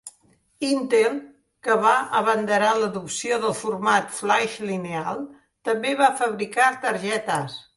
[0.67, 1.17] Intel,
[1.67, 1.91] que va
[2.21, 5.23] abanderar l'adopció del format Flaix Lineal,
[5.71, 7.61] també va fabricar targetes.